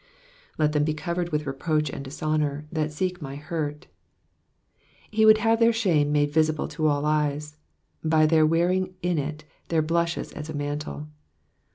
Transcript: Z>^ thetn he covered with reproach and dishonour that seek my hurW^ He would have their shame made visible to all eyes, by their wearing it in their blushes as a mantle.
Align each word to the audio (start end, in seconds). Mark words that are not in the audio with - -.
Z>^ 0.57 0.67
thetn 0.69 0.87
he 0.87 0.95
covered 0.95 1.29
with 1.31 1.45
reproach 1.45 1.87
and 1.91 2.03
dishonour 2.03 2.65
that 2.71 2.91
seek 2.91 3.21
my 3.21 3.37
hurW^ 3.37 3.83
He 5.11 5.27
would 5.27 5.37
have 5.37 5.59
their 5.59 5.71
shame 5.71 6.11
made 6.11 6.33
visible 6.33 6.67
to 6.69 6.87
all 6.87 7.05
eyes, 7.05 7.55
by 8.03 8.25
their 8.25 8.43
wearing 8.47 8.95
it 9.03 9.03
in 9.19 9.37
their 9.67 9.83
blushes 9.83 10.31
as 10.31 10.49
a 10.49 10.55
mantle. 10.55 11.07